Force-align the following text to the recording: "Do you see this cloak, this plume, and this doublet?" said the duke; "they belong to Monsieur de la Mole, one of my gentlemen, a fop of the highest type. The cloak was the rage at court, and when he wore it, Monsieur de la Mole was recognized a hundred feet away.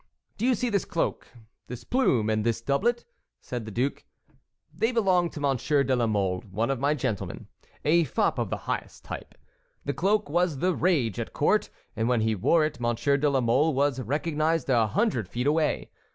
"Do 0.35 0.47
you 0.47 0.55
see 0.55 0.69
this 0.71 0.83
cloak, 0.83 1.27
this 1.67 1.83
plume, 1.83 2.27
and 2.27 2.43
this 2.43 2.59
doublet?" 2.59 3.05
said 3.39 3.65
the 3.65 3.69
duke; 3.71 4.03
"they 4.73 4.91
belong 4.91 5.29
to 5.29 5.39
Monsieur 5.39 5.83
de 5.83 5.95
la 5.95 6.07
Mole, 6.07 6.41
one 6.49 6.71
of 6.71 6.79
my 6.79 6.95
gentlemen, 6.95 7.45
a 7.85 8.03
fop 8.03 8.39
of 8.39 8.49
the 8.49 8.57
highest 8.65 9.03
type. 9.05 9.35
The 9.85 9.93
cloak 9.93 10.27
was 10.27 10.57
the 10.57 10.73
rage 10.73 11.19
at 11.19 11.33
court, 11.33 11.69
and 11.95 12.09
when 12.09 12.21
he 12.21 12.33
wore 12.33 12.65
it, 12.65 12.79
Monsieur 12.79 13.15
de 13.15 13.29
la 13.29 13.41
Mole 13.41 13.75
was 13.75 14.01
recognized 14.01 14.71
a 14.71 14.87
hundred 14.87 15.27
feet 15.29 15.45
away. 15.45 15.91